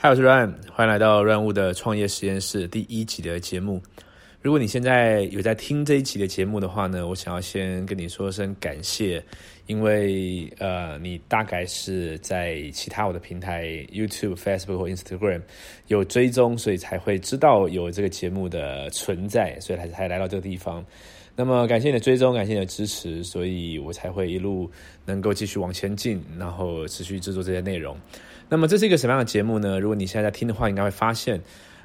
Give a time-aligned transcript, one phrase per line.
[0.00, 3.82] 嗨，我是 Ryan，欢迎来到 Run 物的创业实验室第一集的节目。
[4.40, 9.20] 如果你现在有在听这一集的节目的话呢，我想要先跟你说声感谢，
[9.66, 15.42] 因为呃，你大概是在其他我的平台 YouTube、Facebook 或 Instagram
[15.88, 20.86] 有追踪，所以才会知道有这个节目的存在，所以才才来到这个地方。
[21.40, 24.68] 那么感谢你的追踪，感谢你的支持，所以我才会一路
[25.04, 27.96] 能够继续往前进，然后持续制作这些内容。
[28.48, 29.78] 那么这是一个什么样的节目呢？
[29.78, 31.40] 如果你现在在听的话，应该会发现，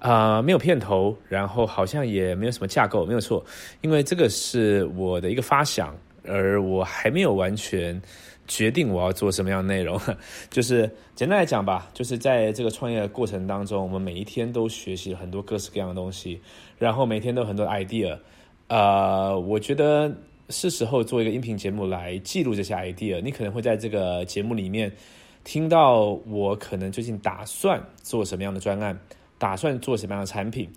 [0.00, 3.44] 啊，没有片头，然后好像也没有什么架构，没有错，
[3.82, 8.02] 因为这个是我的一个发想，而我还没有完全
[8.48, 9.96] 决定我要做什么样的内容。
[10.50, 16.40] 就是简单来讲吧，就是在这个创业的过程当中，我们每一天都学习很多各式各样的东西，
[16.80, 18.18] 然后每天都有很多 idea。
[18.68, 20.14] 呃，我觉得
[20.50, 23.20] 是时候做一个音频节目来记录这些 idea。
[23.20, 24.92] 你可能会在这个节目里面。
[25.44, 28.98] 听到我可能最近打算做什么样的专案，
[29.38, 30.68] 打算做什么样的产品，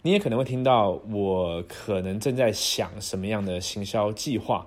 [0.00, 4.64] 你也可能会听到我可能正在想什么样的行销计划，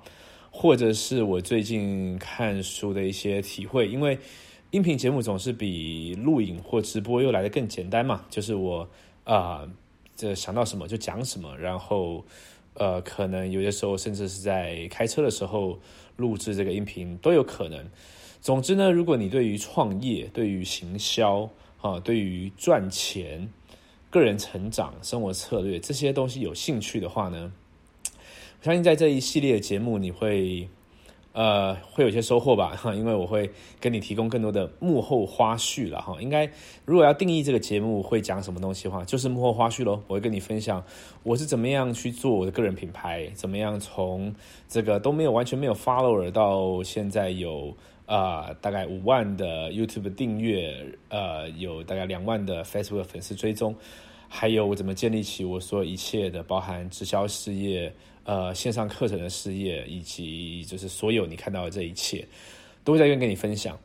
[0.51, 3.87] 或者是我最近看书的一些体会。
[3.87, 4.19] 因为
[4.71, 8.85] 音频节目总是比录影或直播又来的更简单嘛，就是我
[9.23, 9.65] 啊，
[10.17, 12.21] 这想到什么就讲什么，然后
[12.75, 15.79] 呃，可能有些时候甚至是在开车的时候
[16.15, 17.83] 录制这个音频都有可能。
[18.41, 21.49] 总之呢，如果你对于创业、对于行销、
[21.81, 23.49] 啊，对于赚钱、
[24.09, 27.51] 个人成长、生活策略这些东西有兴趣的话呢，
[28.59, 30.69] 我相信在这一系列节目你会。
[31.35, 36.15] 呃，会有些收获吧，哈， 因为我会跟你提供更多的幕后花絮了，哈。
[36.21, 36.49] 应该
[36.85, 40.01] 如果要定义这个节目会讲什么东西的话，就是幕后花絮喽。
[40.07, 40.81] 我会跟你分享
[41.23, 44.33] 我是怎么样去做我的个人品牌，怎么样从
[44.69, 47.75] 这个都没有完全没有 follower 到现在有
[48.05, 50.73] 啊大概五万的 YouTube 订阅，
[51.09, 53.75] 呃，有大概两万的 Facebook 粉丝追踪，
[54.35, 57.91] 还有我怎么建立起我所有一切的，包含直销事业。
[58.25, 62.27] 呃，线上课程的事业，以及就是所有你看到的这一切，
[62.83, 63.77] 都会在这边跟你分享。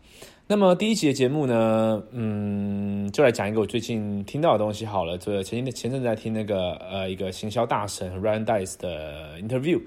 [0.47, 5.19] 那么第一集的节目呢，嗯，就来讲一个我最近听到的东西好了。
[5.19, 9.79] 这前前前阵在听那个呃一个行销大神 Ryan Dice 的 interview，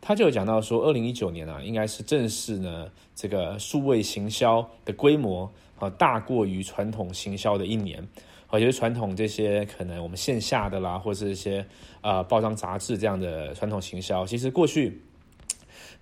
[0.00, 5.44] 他就有讲到说，二零一九年啊，应该是正式呢这个数位行销的规模
[5.78, 8.02] 啊大过于传统行销的一年。
[8.50, 11.66] 我觉得传统这些可能我们线下的啦，或者是一些
[12.00, 15.00] 呃报章杂志这样的传统行销，其实过去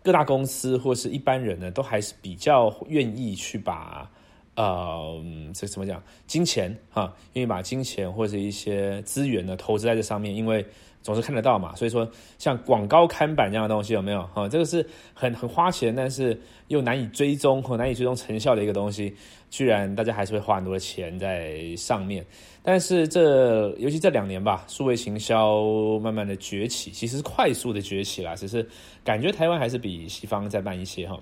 [0.03, 4.09] 各大公司或是一般人呢，都还是比较愿意去把
[4.57, 5.25] 呃
[5.55, 10.67] 这怎么讲金钱哈，愿意把金钱或者一些资源呢投资在这上面，因为。
[11.03, 14.25] 总是看得到嘛，所以说像广告看板这样的东西有没有？
[14.35, 14.85] 哈，这个是
[15.15, 19.15] 很很花钱，但是又难以追踪和难以追踪成效的一个东西，
[19.49, 22.27] 居然大家还是会花很多的钱在上面。
[22.61, 25.63] 但是这尤其这两年吧，数位行销
[26.01, 28.69] 慢慢的崛起，其实快速的崛起啦，只是
[29.05, 31.17] 感觉台湾还是比西方再慢一些哈。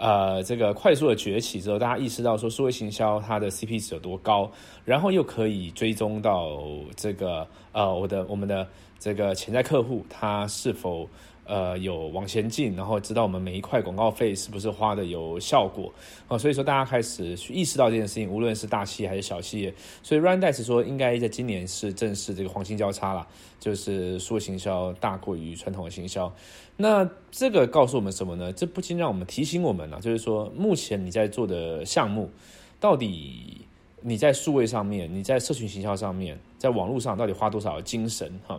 [0.00, 4.50] 呃，这个快速的崛起之后，大家意识到说数位行销它的 CP 值有多高，
[4.84, 6.58] 然后又可以追踪到
[6.96, 8.66] 这个呃我的我们的。
[9.02, 11.08] 这个潜在客户他是否
[11.50, 15.92] 呃有往前进，然后知道我们每一块广告费是不是花的有效果
[16.28, 16.38] 啊？
[16.38, 19.74] 所以说大家开始去意识到这件事情，无论是大企业还是小企业。
[20.02, 23.26] 所以 Randex 说，应该在今年是正式这个黄金交叉了，
[23.58, 26.32] 就是数字行销大过于传统的行销。
[26.76, 28.52] 那这个告诉我们什么呢？
[28.52, 32.30] 这不禁让我们提醒我们了，就是说目前你在做的项目
[32.78, 33.58] 到底。
[34.02, 38.32] 你在数位上面，你在社群行销上面，在网络上到底花多少精神？
[38.46, 38.58] 哈，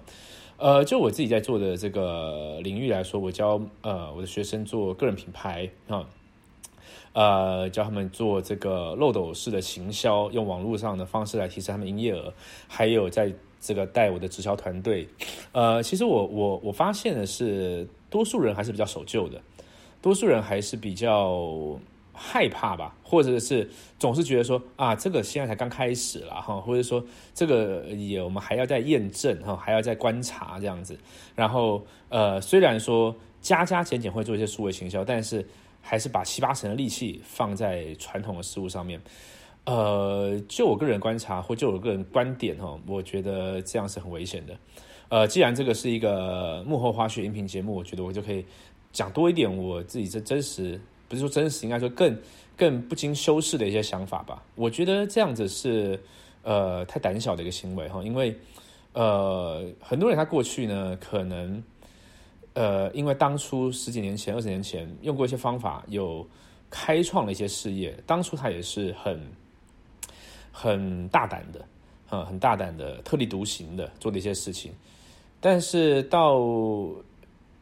[0.61, 6.05] 呃，就我自己在做的这个领域来说，我教呃我的学生做个人品牌，啊，
[7.13, 12.31] 呃，教他们做这个漏斗式的行销，用网络上的方式来提升他们营业额，
[12.67, 15.07] 还有在这个带我的直销团队，
[15.51, 19.41] 呃，其实我我我发现的是，多数人还是比较守旧的，
[19.99, 21.79] 多数人还是比较。
[22.13, 27.03] 害怕吧，或者是总是觉得说啊，这个现在才刚开始了哈，或者说
[27.33, 30.97] 这个也我们还要再验证哈，还要再观察这样子。
[31.35, 35.45] 然后呃，虽然说加加减减会做一些数位行销，但是
[35.81, 39.01] 还是把七八成的力气放在传统的事物上面。
[39.65, 44.57] 呃，就我个人观察或就我个人观点哈，我觉得这样是很危险的。
[45.09, 48.45] 呃，既然这个是一个幕后花絮音频节目，我觉得我就可以
[48.91, 50.79] 讲多一点我自己这真实。
[51.11, 52.17] 不是说真实，应该说更
[52.55, 54.41] 更不经修饰的一些想法吧。
[54.55, 56.01] 我觉得这样子是
[56.41, 58.33] 呃太胆小的一个行为哈，因为
[58.93, 61.61] 呃很多人他过去呢可能
[62.53, 66.25] 呃因为当初十几年前、二十年前用过一些方法，有
[66.69, 69.19] 开创了一些事业，当初他也是很
[70.49, 71.65] 很大胆的，
[72.07, 74.71] 很大胆的、特立独行的做的一些事情。
[75.41, 76.39] 但是到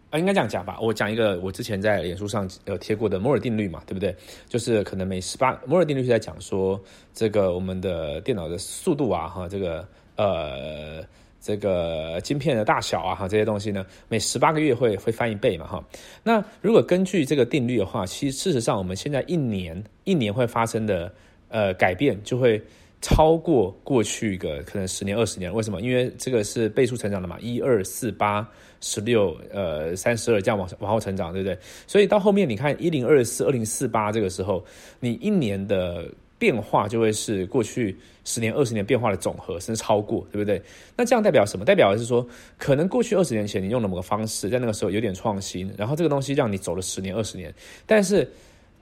[0.10, 0.78] 啊，应该这样讲吧。
[0.82, 4.16] 我讲一个我之前在脸书上有贴过的摩尔定律嘛，对不对？
[4.48, 6.82] 就是可能每十八摩尔定律是在讲说，
[7.14, 11.04] 这个我们的电脑的速度啊，哈，这个呃，
[11.40, 15.84] 这个晶片的大小啊，哈，这些东西呢，每十八个月会会翻一倍嘛，哈。
[16.24, 21.14] 那如果根据这个定律的话，其实事实上我们现在一年一年会发生的
[21.50, 22.60] 呃改变就会。
[23.02, 25.80] 超过过去一个可能十年二十年，为什么？
[25.82, 28.46] 因为这个是倍数成长的嘛，一二四八
[28.82, 31.58] 十六呃三十二这样往往后成长，对不对？
[31.88, 34.64] 所以到后面你看一零二四二零四八这个时候，
[35.00, 36.06] 你一年的
[36.38, 40.62] 变化就会是过去十年二十年变化的总和，甚至超过，对不对？
[40.98, 41.64] 那这样代表什么？
[41.64, 42.26] 代表是说，
[42.58, 47.54] 可能过去二十年前你用了某个方式，在那个时候有点创新，然后这个东西让你走了十年二十年，
[47.86, 48.30] 但是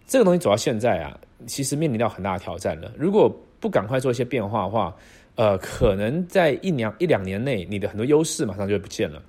[0.07, 2.91] 这个东西走到现在啊，其实面临到很大的挑战了。
[2.97, 4.95] 如果不赶快做一些变化的话，
[5.35, 9.21] 呃，可能在一两一两年内，你的很多优势马上就会不见了，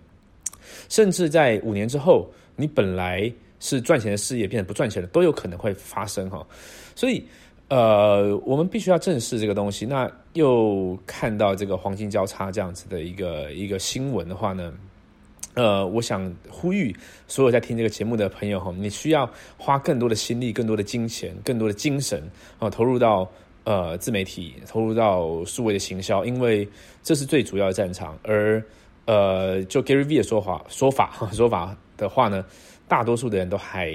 [0.89, 6.47] 甚至在五年之后，你本来是赚钱的事业变得不赚钱了，都有可能会发生哈。
[6.95, 7.25] 所以，
[7.69, 9.85] 呃，我们必须要正视这个东西。
[9.85, 14.73] 那又看到这个黄金交叉这样子的一个一个新闻的话呢，
[15.55, 16.95] 呃，我想呼吁
[17.27, 22.23] 所有在听这个节目的朋友哈，你需要花更多的心力、更多的金钱、更多的精神
[22.59, 23.31] 啊，投入到。
[23.69, 26.67] 呃，自媒体投入到数位的行销，因为
[27.03, 28.19] 这是最主要的战场。
[28.23, 28.65] 而
[29.05, 32.43] 呃，就 Gary V 的说法说法 说法的话呢，
[32.89, 33.93] 大多数的人都还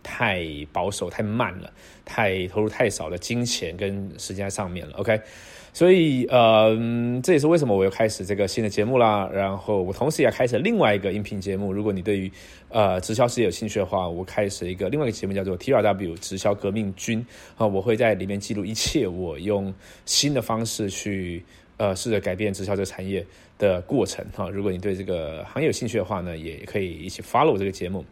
[0.00, 1.68] 太保守、太慢了，
[2.04, 4.96] 太投入太少的金钱跟时间在上面了。
[4.98, 5.20] OK。
[5.76, 6.74] 所以，呃，
[7.22, 9.28] 这也是为什么我又开始这个新的节目啦。
[9.30, 11.70] 然后，我同时也开始另外一个音频节目。
[11.70, 12.32] 如果你对于
[12.70, 17.22] 呃直销事业有兴趣的话，我开始一个另外一个节目，叫做 T R W 直销革命军
[17.58, 17.66] 啊。
[17.66, 19.70] 我会在里面记录一切我用
[20.06, 21.44] 新的方式去
[21.76, 23.22] 呃试着改变直销这个产业
[23.58, 24.48] 的过程哈。
[24.48, 28.02] 如果你对这个行业有兴趣的话呢，也可以一起 follow 这个节目。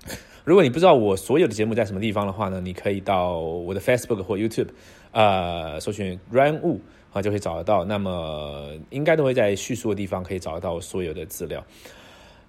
[0.44, 4.68] 如果你不知道我所有的节目在什么地方的话呢，你可以到我的 Facebook 或 YouTube，
[5.12, 6.78] 呃，搜寻 RAN Wu
[7.12, 7.84] 啊，就可以找得到。
[7.84, 11.64] 那么应该都会在叙述的地方可以找得到所有的资料。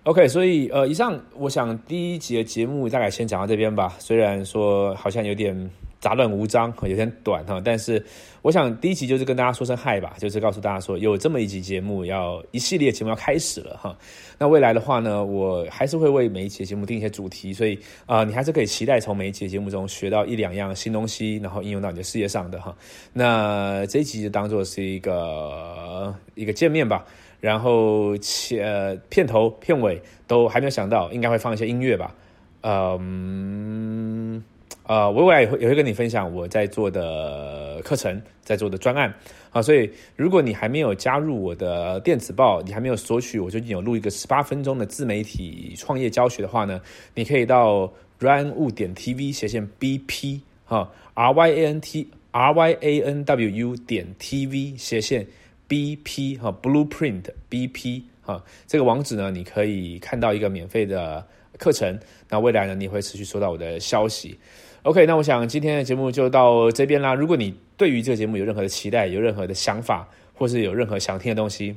[0.04, 3.96] OK，所以呃，以上我想第一集的节目大概先讲到这边吧。
[4.00, 5.70] 虽然说好像有点。
[6.04, 8.06] 杂乱无章，有点短哈，但是
[8.42, 13.98] 我想第一集就是跟大家说声嗨吧，就是告诉大家说有这么一集节目要一系列节目要开始了哈。
[14.38, 22.76] 那未来的话呢，我还是会为每一期节目定一些主题，所以啊，你还是可以期待从每一期节目中学到一两样新东西，然后应用到你的事业上的哈。
[23.14, 27.06] 那这一集就当做是一个一个见面吧，
[27.40, 32.14] 然后切片头片尾都还没有想到，应该会放一些音乐吧，
[32.62, 34.44] 嗯。
[34.86, 39.14] 呃，我未来也会也会跟你分享我在做的课程，在做的专案
[39.52, 46.82] 啊，所以如果你还没有加入我的电子报，你还没有索取我最近有录一个十八分钟的自媒体创业教学的话呢，
[47.16, 53.24] 你可以到 run 物点 tv 斜线 bp 哈 r y a n t r y a n
[53.24, 55.26] w u 点 tv 斜线
[55.70, 61.26] bp 哈 blueprint bp 哈这个网址呢，你可以看到一个免费的
[61.58, 61.98] 课程，
[62.28, 64.38] 那未来呢，你会持续收到我的消息。
[64.84, 67.14] OK，那我想今天的节目就到这边啦。
[67.14, 71.74] 如果你对于这个节目有任何的期待、有任何的想法，或是有任何想听的东西，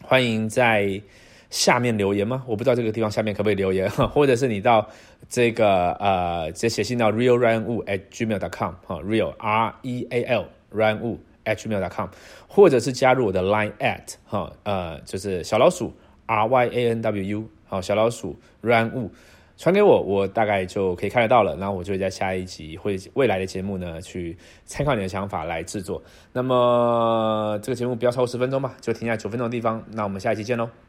[0.00, 1.02] 欢迎在
[1.50, 2.44] 下面留言吗？
[2.46, 4.88] 我不知道这个地方下面可不可以留言，或者是你到
[5.28, 12.08] 这个呃，直接写信到 realrunwu at gmail dot com 哈，real r e a l runwu at gmail dot com，
[12.46, 15.92] 或者是加入我的 line at 哈，呃，就是小老鼠
[16.26, 19.10] r y a n w u 好，小老鼠 runwu。
[19.56, 21.56] 传给我，我大概就可以看得到了。
[21.56, 26.02] 那我就会在下一集或未来的节目呢，去参考你的想法来制作。
[26.32, 29.82] 那么这个节目不要超过十分钟吧，就停在九分钟的地方。
[29.92, 30.85] 那我们下一期见喽。